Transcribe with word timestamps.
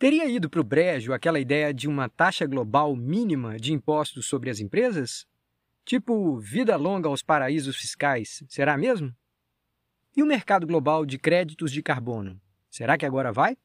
Teria 0.00 0.24
ido 0.24 0.48
para 0.48 0.62
o 0.62 0.64
brejo 0.64 1.12
aquela 1.12 1.38
ideia 1.38 1.74
de 1.74 1.86
uma 1.86 2.08
taxa 2.08 2.46
global 2.46 2.96
mínima 2.96 3.58
de 3.58 3.74
impostos 3.74 4.24
sobre 4.24 4.48
as 4.48 4.58
empresas? 4.58 5.26
Tipo, 5.84 6.38
vida 6.38 6.74
longa 6.74 7.06
aos 7.06 7.22
paraísos 7.22 7.76
fiscais, 7.76 8.42
será 8.48 8.78
mesmo? 8.78 9.14
E 10.16 10.22
o 10.22 10.26
mercado 10.26 10.66
global 10.66 11.04
de 11.04 11.18
créditos 11.18 11.70
de 11.70 11.82
carbono? 11.82 12.40
Será 12.70 12.96
que 12.96 13.04
agora 13.04 13.30
vai? 13.30 13.58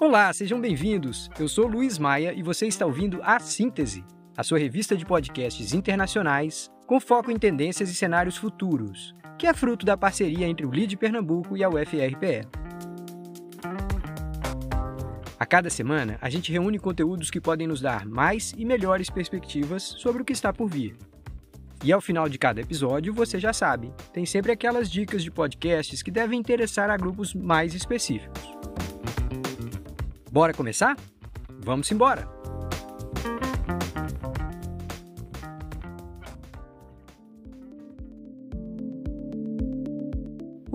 Olá, 0.00 0.32
sejam 0.32 0.60
bem-vindos. 0.60 1.30
Eu 1.38 1.46
sou 1.46 1.68
Luiz 1.68 2.00
Maia 2.00 2.32
e 2.32 2.42
você 2.42 2.66
está 2.66 2.84
ouvindo 2.84 3.20
A 3.22 3.38
Síntese, 3.38 4.04
a 4.36 4.42
sua 4.42 4.58
revista 4.58 4.96
de 4.96 5.06
podcasts 5.06 5.72
internacionais 5.72 6.68
com 6.88 6.98
foco 6.98 7.30
em 7.30 7.38
tendências 7.38 7.88
e 7.88 7.94
cenários 7.94 8.36
futuros, 8.36 9.14
que 9.38 9.46
é 9.46 9.54
fruto 9.54 9.86
da 9.86 9.96
parceria 9.96 10.48
entre 10.48 10.66
o 10.66 10.72
LID 10.72 10.96
Pernambuco 10.96 11.56
e 11.56 11.62
a 11.62 11.68
UFRPE. 11.68 12.65
A 15.46 15.48
cada 15.48 15.70
semana, 15.70 16.18
a 16.20 16.28
gente 16.28 16.50
reúne 16.50 16.76
conteúdos 16.76 17.30
que 17.30 17.40
podem 17.40 17.68
nos 17.68 17.80
dar 17.80 18.04
mais 18.04 18.52
e 18.58 18.64
melhores 18.64 19.08
perspectivas 19.08 19.84
sobre 19.84 20.20
o 20.20 20.24
que 20.24 20.32
está 20.32 20.52
por 20.52 20.68
vir. 20.68 20.96
E 21.84 21.92
ao 21.92 22.00
final 22.00 22.28
de 22.28 22.36
cada 22.36 22.60
episódio, 22.60 23.14
você 23.14 23.38
já 23.38 23.52
sabe, 23.52 23.94
tem 24.12 24.26
sempre 24.26 24.50
aquelas 24.50 24.90
dicas 24.90 25.22
de 25.22 25.30
podcasts 25.30 26.02
que 26.02 26.10
devem 26.10 26.40
interessar 26.40 26.90
a 26.90 26.96
grupos 26.96 27.32
mais 27.32 27.74
específicos. 27.74 28.42
Bora 30.32 30.52
começar? 30.52 30.96
Vamos 31.60 31.88
embora! 31.92 32.35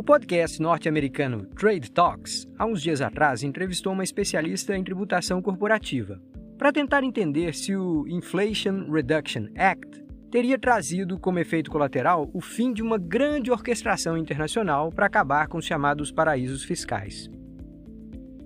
O 0.02 0.04
podcast 0.04 0.60
norte-americano 0.60 1.46
Trade 1.46 1.92
Talks, 1.92 2.48
há 2.58 2.66
uns 2.66 2.82
dias 2.82 3.02
atrás, 3.02 3.44
entrevistou 3.44 3.94
uma 3.94 4.04
especialista 4.04 4.76
em 4.76 4.84
tributação 4.84 5.44
corporativa 5.44 6.20
para 6.58 6.72
tentar 6.72 7.04
entender 7.04 7.54
se 7.54 7.76
o 7.76 8.08
Inflation 8.08 8.92
Reduction 8.92 9.46
Act 9.56 10.04
teria 10.32 10.58
trazido 10.58 11.20
como 11.20 11.38
efeito 11.38 11.70
colateral 11.70 12.32
o 12.34 12.42
fim 12.42 12.74
de 12.74 12.82
uma 12.82 12.98
grande 12.98 13.52
orquestração 13.52 14.18
internacional 14.18 14.92
para 14.92 15.06
acabar 15.06 15.48
com 15.48 15.60
os 15.60 15.66
chamados 15.66 16.12
paraísos 16.12 16.64
fiscais. 16.64 17.30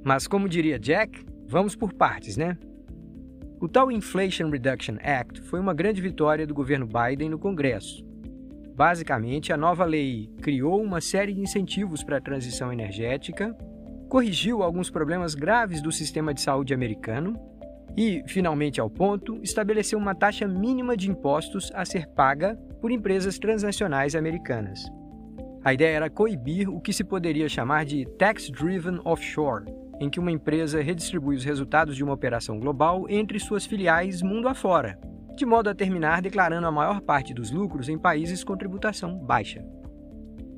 Mas, 0.04 0.28
como 0.28 0.50
diria 0.50 0.78
Jack, 0.78 1.26
vamos 1.48 1.74
por 1.74 1.94
partes, 1.94 2.36
né? 2.36 2.58
O 3.62 3.70
tal 3.70 3.90
Inflation 3.90 4.50
Reduction 4.50 4.98
Act 5.02 5.42
foi 5.44 5.62
uma 5.62 5.74
grande 5.74 6.02
vitória 6.02 6.46
do 6.46 6.54
governo 6.54 6.86
Biden 6.86 7.30
no 7.30 7.40
Congresso 7.40 8.05
Basicamente, 8.76 9.54
a 9.54 9.58
nova 9.58 9.86
lei 9.86 10.30
criou 10.42 10.84
uma 10.84 11.00
série 11.00 11.34
de 11.34 11.40
incentivos 11.40 12.04
para 12.04 12.18
a 12.18 12.22
transição 12.22 12.74
energética, 12.74 13.56
corrigiu 14.10 14.62
alguns 14.62 14.90
problemas 14.90 15.34
graves 15.34 15.82
do 15.82 15.94
sistema 15.94 16.34
de 16.34 16.42
saúde 16.42 16.74
americano 16.74 17.40
e, 17.96 18.22
finalmente 18.28 18.82
ao 18.82 18.90
ponto, 18.90 19.40
estabeleceu 19.42 19.98
uma 19.98 20.14
taxa 20.14 20.46
mínima 20.46 20.98
de 20.98 21.10
impostos 21.10 21.72
a 21.74 21.86
ser 21.86 22.06
paga 22.08 22.56
por 22.82 22.92
empresas 22.92 23.40
transnacionais 23.40 24.14
americanas. 24.14 24.84
A 25.64 25.74
ideia 25.74 25.96
era 25.96 26.10
coibir 26.10 26.70
o 26.70 26.82
que 26.82 26.92
se 26.92 27.06
poderia 27.06 27.48
chamar 27.48 27.86
de 27.86 28.06
tax-driven 28.18 29.00
offshore, 29.06 29.64
em 30.02 30.10
que 30.10 30.20
uma 30.20 30.32
empresa 30.32 30.82
redistribui 30.82 31.38
os 31.38 31.46
resultados 31.46 31.96
de 31.96 32.04
uma 32.04 32.14
operação 32.14 32.60
global 32.60 33.06
entre 33.10 33.40
suas 33.40 33.66
filiais 33.66 34.22
mundo 34.22 34.50
afora, 34.50 35.00
de 35.36 35.46
modo 35.46 35.70
a 35.70 35.76
terminar 35.76 36.22
declarando 36.22 36.68
a 36.68 36.72
maior 36.72 37.02
parte 37.02 37.34
dos 37.34 37.52
lucros 37.52 37.90
em 37.90 37.98
países 37.98 38.44
com 38.44 38.56
tributação 38.56 39.18
baixa. 39.18 39.64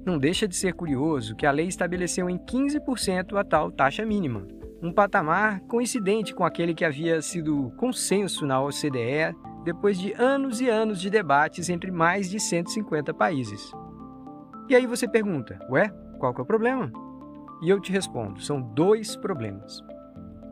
Não 0.05 0.17
deixa 0.17 0.47
de 0.47 0.55
ser 0.55 0.73
curioso 0.73 1.35
que 1.35 1.45
a 1.45 1.51
lei 1.51 1.67
estabeleceu 1.67 2.29
em 2.29 2.37
15% 2.37 3.37
a 3.37 3.43
tal 3.43 3.71
taxa 3.71 4.05
mínima, 4.05 4.47
um 4.81 4.91
patamar 4.91 5.59
coincidente 5.61 6.33
com 6.33 6.45
aquele 6.45 6.73
que 6.73 6.85
havia 6.85 7.21
sido 7.21 7.73
consenso 7.77 8.45
na 8.45 8.61
OCDE 8.61 9.35
depois 9.63 9.99
de 9.99 10.13
anos 10.13 10.61
e 10.61 10.69
anos 10.69 11.01
de 11.01 11.09
debates 11.09 11.67
entre 11.67 11.91
mais 11.91 12.29
de 12.29 12.39
150 12.39 13.13
países. 13.13 13.71
E 14.69 14.75
aí 14.75 14.85
você 14.85 15.07
pergunta, 15.07 15.59
ué, 15.69 15.89
qual 16.19 16.33
que 16.33 16.39
é 16.39 16.43
o 16.43 16.47
problema? 16.47 16.91
E 17.61 17.69
eu 17.69 17.79
te 17.81 17.91
respondo, 17.91 18.41
são 18.41 18.61
dois 18.61 19.15
problemas. 19.15 19.83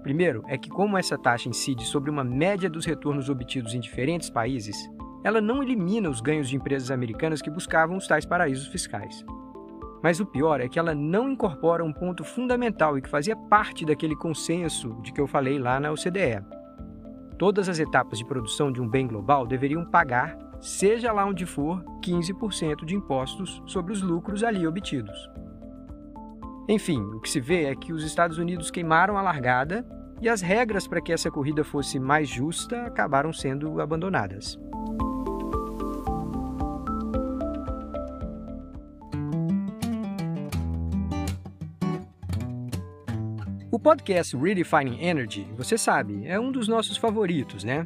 Primeiro, 0.05 0.43
é 0.47 0.55
que, 0.55 0.69
como 0.69 0.99
essa 0.99 1.17
taxa 1.17 1.49
incide 1.49 1.83
sobre 1.83 2.11
uma 2.11 2.23
média 2.23 2.69
dos 2.69 2.85
retornos 2.85 3.27
obtidos 3.27 3.73
em 3.73 3.79
diferentes 3.79 4.29
países, 4.29 4.87
ela 5.23 5.41
não 5.41 5.63
elimina 5.63 6.07
os 6.07 6.21
ganhos 6.21 6.47
de 6.47 6.55
empresas 6.55 6.91
americanas 6.91 7.41
que 7.41 7.49
buscavam 7.49 7.97
os 7.97 8.05
tais 8.05 8.23
paraísos 8.23 8.67
fiscais. 8.67 9.25
Mas 10.03 10.19
o 10.19 10.25
pior 10.27 10.61
é 10.61 10.69
que 10.69 10.77
ela 10.77 10.93
não 10.93 11.27
incorpora 11.27 11.83
um 11.83 11.91
ponto 11.91 12.23
fundamental 12.23 12.95
e 12.95 13.01
que 13.01 13.09
fazia 13.09 13.35
parte 13.35 13.83
daquele 13.83 14.15
consenso 14.15 14.95
de 15.01 15.11
que 15.11 15.19
eu 15.19 15.25
falei 15.25 15.57
lá 15.57 15.79
na 15.79 15.91
OCDE. 15.91 16.45
Todas 17.39 17.67
as 17.67 17.79
etapas 17.79 18.19
de 18.19 18.25
produção 18.25 18.71
de 18.71 18.79
um 18.79 18.87
bem 18.87 19.07
global 19.07 19.47
deveriam 19.47 19.83
pagar, 19.85 20.37
seja 20.61 21.11
lá 21.11 21.25
onde 21.25 21.47
for, 21.47 21.83
15% 22.03 22.85
de 22.85 22.95
impostos 22.95 23.59
sobre 23.65 23.91
os 23.91 24.03
lucros 24.03 24.43
ali 24.43 24.67
obtidos. 24.67 25.17
Enfim, 26.67 26.99
o 26.99 27.19
que 27.19 27.29
se 27.29 27.39
vê 27.39 27.65
é 27.65 27.75
que 27.75 27.93
os 27.93 28.03
Estados 28.03 28.39
Unidos 28.39 28.71
queimaram 28.71 29.17
a 29.17 29.21
largada 29.21 29.85
e 30.19 30.27
as 30.27 30.41
regras 30.41 30.87
para 30.87 30.99
que 30.99 31.13
essa 31.13 31.29
corrida 31.29 31.63
fosse 31.63 31.99
mais 31.99 32.27
justa 32.27 32.87
acabaram 32.87 33.31
sendo 33.31 33.79
abandonadas. 33.79 34.57
O 43.71 43.77
podcast 43.77 44.35
Redefining 44.35 45.03
Energy, 45.03 45.45
você 45.55 45.77
sabe, 45.77 46.25
é 46.25 46.39
um 46.39 46.51
dos 46.51 46.67
nossos 46.67 46.97
favoritos, 46.97 47.63
né? 47.63 47.85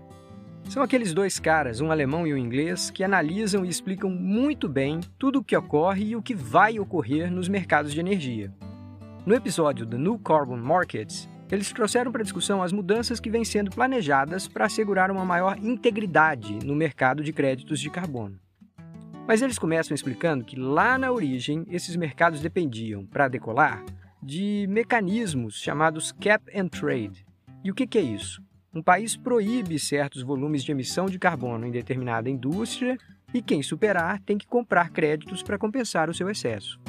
São 0.69 0.83
aqueles 0.83 1.13
dois 1.13 1.39
caras, 1.39 1.81
um 1.81 1.91
alemão 1.91 2.25
e 2.27 2.33
um 2.33 2.37
inglês, 2.37 2.91
que 2.91 3.03
analisam 3.03 3.65
e 3.65 3.69
explicam 3.69 4.09
muito 4.09 4.69
bem 4.69 5.01
tudo 5.17 5.39
o 5.39 5.43
que 5.43 5.57
ocorre 5.57 6.09
e 6.09 6.15
o 6.15 6.21
que 6.21 6.35
vai 6.35 6.79
ocorrer 6.79 7.29
nos 7.29 7.49
mercados 7.49 7.91
de 7.91 7.99
energia. 7.99 8.53
No 9.25 9.35
episódio 9.35 9.85
The 9.85 9.97
New 9.97 10.17
Carbon 10.19 10.57
Markets, 10.57 11.29
eles 11.51 11.71
trouxeram 11.71 12.11
para 12.11 12.23
discussão 12.23 12.63
as 12.63 12.71
mudanças 12.71 13.19
que 13.19 13.29
vêm 13.29 13.43
sendo 13.43 13.69
planejadas 13.69 14.47
para 14.47 14.65
assegurar 14.65 15.11
uma 15.11 15.25
maior 15.25 15.57
integridade 15.57 16.59
no 16.65 16.73
mercado 16.75 17.21
de 17.21 17.33
créditos 17.33 17.79
de 17.79 17.89
carbono. 17.89 18.39
Mas 19.27 19.41
eles 19.41 19.59
começam 19.59 19.93
explicando 19.93 20.45
que 20.45 20.55
lá 20.55 20.97
na 20.97 21.11
origem 21.11 21.65
esses 21.69 21.95
mercados 21.95 22.39
dependiam, 22.39 23.05
para 23.05 23.27
decolar, 23.27 23.83
de 24.23 24.65
mecanismos 24.69 25.61
chamados 25.61 26.11
cap 26.13 26.43
and 26.57 26.69
trade. 26.69 27.25
E 27.63 27.69
o 27.69 27.75
que, 27.75 27.85
que 27.85 27.97
é 27.97 28.01
isso? 28.01 28.41
Um 28.73 28.81
país 28.81 29.17
proíbe 29.17 29.77
certos 29.77 30.23
volumes 30.23 30.63
de 30.63 30.71
emissão 30.71 31.07
de 31.07 31.19
carbono 31.19 31.67
em 31.67 31.71
determinada 31.71 32.29
indústria 32.29 32.97
e 33.33 33.41
quem 33.41 33.61
superar 33.61 34.19
tem 34.21 34.37
que 34.37 34.47
comprar 34.47 34.89
créditos 34.89 35.43
para 35.43 35.57
compensar 35.57 36.09
o 36.09 36.13
seu 36.13 36.29
excesso. 36.29 36.79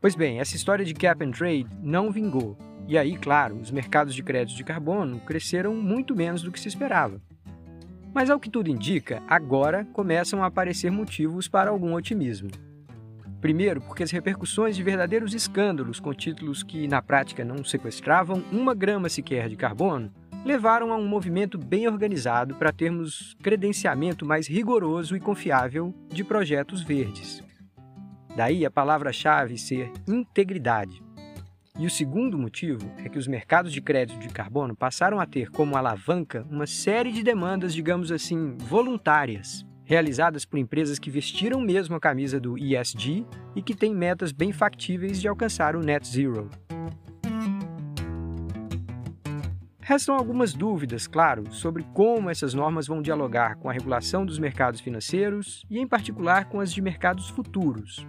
Pois 0.00 0.14
bem, 0.14 0.40
essa 0.40 0.56
história 0.56 0.84
de 0.84 0.94
cap 0.94 1.22
and 1.22 1.32
trade 1.32 1.66
não 1.82 2.10
vingou. 2.10 2.56
E 2.88 2.96
aí, 2.96 3.16
claro, 3.18 3.56
os 3.56 3.70
mercados 3.70 4.14
de 4.14 4.22
crédito 4.22 4.56
de 4.56 4.64
carbono 4.64 5.20
cresceram 5.20 5.74
muito 5.74 6.16
menos 6.16 6.42
do 6.42 6.50
que 6.50 6.58
se 6.58 6.68
esperava. 6.68 7.20
Mas 8.14 8.30
ao 8.30 8.40
que 8.40 8.48
tudo 8.48 8.70
indica, 8.70 9.22
agora 9.28 9.84
começam 9.92 10.42
a 10.42 10.46
aparecer 10.46 10.90
motivos 10.90 11.48
para 11.48 11.70
algum 11.70 11.94
otimismo. 11.94 12.50
Primeiro, 13.42 13.82
porque 13.82 14.02
as 14.02 14.10
repercussões 14.10 14.74
de 14.74 14.82
verdadeiros 14.82 15.34
escândalos 15.34 16.00
com 16.00 16.14
títulos 16.14 16.62
que 16.62 16.88
na 16.88 17.02
prática 17.02 17.44
não 17.44 17.62
sequestravam 17.62 18.42
uma 18.50 18.74
grama 18.74 19.08
sequer 19.08 19.50
de 19.50 19.56
carbono 19.56 20.10
levaram 20.44 20.92
a 20.92 20.96
um 20.96 21.06
movimento 21.06 21.58
bem 21.58 21.86
organizado 21.86 22.54
para 22.54 22.72
termos 22.72 23.36
credenciamento 23.42 24.24
mais 24.24 24.48
rigoroso 24.48 25.14
e 25.14 25.20
confiável 25.20 25.94
de 26.08 26.24
projetos 26.24 26.82
verdes. 26.82 27.42
Daí 28.40 28.64
a 28.64 28.70
palavra-chave 28.70 29.58
ser 29.58 29.92
integridade. 30.08 31.02
E 31.78 31.84
o 31.84 31.90
segundo 31.90 32.38
motivo 32.38 32.90
é 32.96 33.06
que 33.06 33.18
os 33.18 33.26
mercados 33.26 33.70
de 33.70 33.82
crédito 33.82 34.18
de 34.18 34.30
carbono 34.30 34.74
passaram 34.74 35.20
a 35.20 35.26
ter 35.26 35.50
como 35.50 35.76
alavanca 35.76 36.46
uma 36.50 36.66
série 36.66 37.12
de 37.12 37.22
demandas, 37.22 37.74
digamos 37.74 38.10
assim, 38.10 38.56
voluntárias, 38.56 39.66
realizadas 39.84 40.46
por 40.46 40.58
empresas 40.58 40.98
que 40.98 41.10
vestiram 41.10 41.60
mesmo 41.60 41.94
a 41.96 42.00
camisa 42.00 42.40
do 42.40 42.56
ESG 42.56 43.26
e 43.54 43.60
que 43.60 43.74
têm 43.74 43.94
metas 43.94 44.32
bem 44.32 44.52
factíveis 44.52 45.20
de 45.20 45.28
alcançar 45.28 45.76
o 45.76 45.82
net 45.82 46.08
zero. 46.08 46.48
Restam 49.80 50.14
algumas 50.14 50.54
dúvidas, 50.54 51.06
claro, 51.06 51.52
sobre 51.52 51.84
como 51.92 52.30
essas 52.30 52.54
normas 52.54 52.86
vão 52.86 53.02
dialogar 53.02 53.56
com 53.56 53.68
a 53.68 53.72
regulação 53.74 54.24
dos 54.24 54.38
mercados 54.38 54.80
financeiros 54.80 55.66
e, 55.68 55.78
em 55.78 55.86
particular, 55.86 56.46
com 56.46 56.58
as 56.58 56.72
de 56.72 56.80
mercados 56.80 57.28
futuros. 57.28 58.06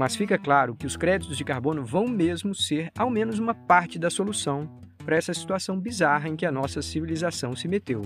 Mas 0.00 0.16
fica 0.16 0.38
claro 0.38 0.74
que 0.74 0.86
os 0.86 0.96
créditos 0.96 1.36
de 1.36 1.44
carbono 1.44 1.84
vão 1.84 2.08
mesmo 2.08 2.54
ser, 2.54 2.90
ao 2.96 3.10
menos, 3.10 3.38
uma 3.38 3.52
parte 3.52 3.98
da 3.98 4.08
solução 4.08 4.66
para 5.04 5.14
essa 5.14 5.34
situação 5.34 5.78
bizarra 5.78 6.26
em 6.26 6.36
que 6.36 6.46
a 6.46 6.50
nossa 6.50 6.80
civilização 6.80 7.54
se 7.54 7.68
meteu. 7.68 8.00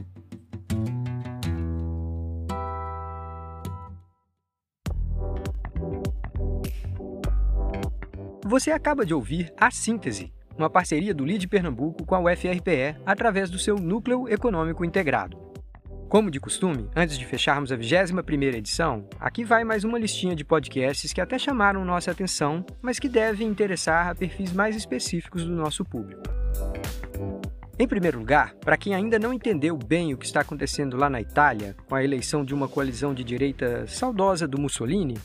Você 8.45 8.73
acaba 8.73 9.07
de 9.07 9.15
ouvir 9.15 9.55
A 9.57 9.71
Síntese, 9.71 10.33
uma 10.59 10.69
parceria 10.69 11.15
do 11.15 11.25
LID 11.25 11.47
Pernambuco 11.47 12.05
com 12.05 12.17
a 12.17 12.19
UFRPE 12.19 12.97
através 13.07 13.49
do 13.49 13.59
seu 13.59 13.77
Núcleo 13.77 14.29
Econômico 14.29 14.85
Integrado. 14.85 15.44
Como 16.09 16.31
de 16.31 16.39
costume, 16.39 16.89
antes 16.95 17.19
de 17.19 17.25
fecharmos 17.25 17.73
a 17.73 17.77
21ª 17.77 18.55
edição, 18.55 19.09
aqui 19.19 19.45
vai 19.45 19.65
mais 19.65 19.85
uma 19.85 19.99
listinha 19.99 20.37
de 20.37 20.45
podcasts 20.45 21.13
que 21.13 21.21
até 21.21 21.39
chamaram 21.39 21.85
nossa 21.85 22.11
atenção, 22.11 22.65
mas 22.81 22.99
que 22.99 23.09
devem 23.09 23.49
interessar 23.49 24.09
a 24.09 24.15
perfis 24.15 24.53
mais 24.53 24.77
específicos 24.77 25.45
do 25.45 25.53
nosso 25.53 25.85
público. 25.85 26.23
Em 27.77 27.89
primeiro 27.89 28.19
lugar, 28.19 28.55
para 28.61 28.77
quem 28.77 28.95
ainda 28.95 29.19
não 29.19 29.33
entendeu 29.33 29.77
bem 29.77 30.15
o 30.15 30.17
que 30.17 30.27
está 30.27 30.41
acontecendo 30.41 30.97
lá 30.97 31.11
na 31.11 31.21
Itália, 31.21 31.75
com 31.89 31.95
a 31.97 32.05
eleição 32.05 32.45
de 32.45 32.55
uma 32.55 32.69
coalizão 32.69 33.13
de 33.13 33.25
direita 33.25 33.85
saudosa 33.89 34.47
do 34.47 34.61
Mussolini, 34.61 35.19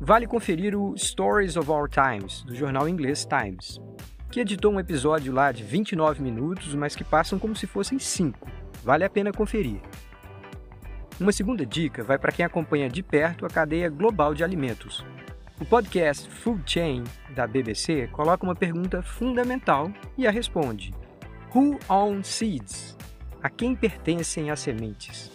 vale 0.00 0.28
conferir 0.28 0.76
o 0.76 0.96
Stories 0.96 1.56
of 1.56 1.68
Our 1.68 1.88
Times, 1.88 2.42
do 2.44 2.54
jornal 2.54 2.88
inglês 2.88 3.26
Times, 3.26 3.80
que 4.30 4.40
editou 4.40 4.72
um 4.72 4.78
episódio 4.78 5.32
lá 5.32 5.50
de 5.50 5.64
29 5.64 6.22
minutos, 6.22 6.74
mas 6.76 6.94
que 6.94 7.02
passam 7.02 7.38
como 7.38 7.56
se 7.56 7.66
fossem 7.66 7.98
5. 7.98 8.61
Vale 8.82 9.04
a 9.04 9.10
pena 9.10 9.32
conferir. 9.32 9.80
Uma 11.20 11.32
segunda 11.32 11.64
dica 11.64 12.02
vai 12.02 12.18
para 12.18 12.32
quem 12.32 12.44
acompanha 12.44 12.88
de 12.88 13.02
perto 13.02 13.46
a 13.46 13.48
cadeia 13.48 13.88
global 13.88 14.34
de 14.34 14.42
alimentos. 14.42 15.04
O 15.60 15.64
podcast 15.64 16.28
Food 16.28 16.62
Chain, 16.66 17.04
da 17.34 17.46
BBC, 17.46 18.08
coloca 18.08 18.44
uma 18.44 18.56
pergunta 18.56 19.02
fundamental 19.02 19.92
e 20.18 20.26
a 20.26 20.30
responde 20.30 20.92
Who 21.54 21.78
owns 21.88 22.26
seeds? 22.26 22.96
A 23.42 23.48
quem 23.48 23.76
pertencem 23.76 24.50
as 24.50 24.60
sementes? 24.60 25.30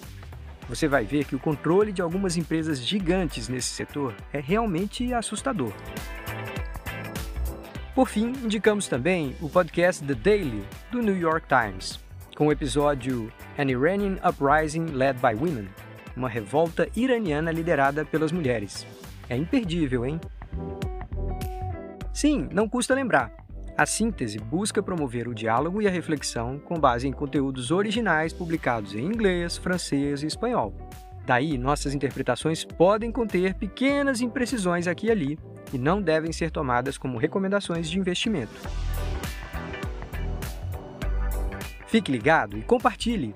Você 0.68 0.88
vai 0.88 1.06
ver 1.06 1.24
que 1.24 1.36
o 1.36 1.40
controle 1.40 1.94
de 1.94 2.02
algumas 2.02 2.36
empresas 2.36 2.86
gigantes 2.86 3.48
nesse 3.48 3.70
setor 3.70 4.14
é 4.34 4.40
realmente 4.40 5.14
assustador. 5.14 5.72
Por 7.96 8.10
fim, 8.10 8.34
indicamos 8.44 8.88
também 8.88 9.36
o 9.42 9.50
podcast 9.50 10.04
The 10.04 10.14
Daily, 10.14 10.64
do 10.92 11.02
New 11.02 11.18
York 11.18 11.48
Times, 11.48 12.00
com 12.38 12.48
o 12.48 12.52
episódio 12.52 13.34
An 13.58 13.72
Iranian 13.72 14.18
Uprising 14.24 14.92
Led 14.94 15.20
by 15.20 15.34
Women 15.34 15.68
uma 16.16 16.30
revolta 16.30 16.88
iraniana 16.96 17.52
liderada 17.52 18.06
pelas 18.06 18.32
mulheres. 18.32 18.86
É 19.28 19.36
imperdível, 19.36 20.06
hein? 20.06 20.22
Sim, 22.14 22.48
não 22.52 22.70
custa 22.70 22.94
lembrar. 22.94 23.32
A 23.76 23.88
síntese 23.88 24.38
busca 24.38 24.84
promover 24.84 25.28
o 25.28 25.34
diálogo 25.34 25.82
e 25.82 25.88
a 25.88 25.92
reflexão 25.92 26.60
com 26.60 26.80
base 26.80 27.08
em 27.08 27.12
conteúdos 27.12 27.72
originais 27.72 28.34
publicados 28.34 28.94
em 28.94 29.06
inglês, 29.06 29.58
francês 29.58 30.22
e 30.22 30.28
espanhol. 30.28 30.76
Daí, 31.26 31.58
nossas 31.58 31.96
interpretações 31.96 32.64
podem 32.64 33.12
conter 33.12 33.56
pequenas 33.56 34.22
imprecisões 34.22 34.88
aqui 34.88 35.08
e 35.08 35.12
ali 35.12 35.40
e 35.74 35.78
não 35.78 36.02
devem 36.02 36.32
ser 36.32 36.52
tomadas 36.52 37.00
como 37.00 37.18
recomendações 37.18 37.90
de 37.90 38.00
investimento. 38.00 38.54
Fique 41.98 42.12
ligado 42.12 42.56
e 42.60 42.62
compartilhe! 42.62 43.34